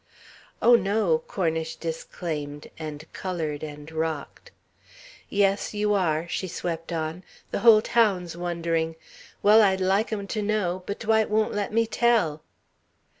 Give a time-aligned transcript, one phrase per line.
[0.63, 4.49] "Oh, no," Cornish disclaimed, and coloured and rocked.
[5.29, 7.23] "Yes, you are," she swept on.
[7.51, 8.95] "The whole town's wondering.
[9.43, 12.41] Well, I'd like 'em to know, but Dwight won't let me tell."